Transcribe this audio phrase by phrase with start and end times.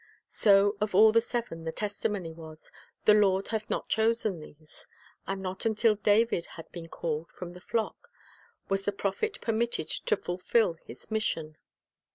[0.29, 2.71] So of all the seven the testimony was,
[3.05, 4.87] "The Lord hath not chosen these."
[5.25, 8.09] 1 And not until David had been called from the flock
[8.67, 11.55] was the prophet permitted to fulfil his mission.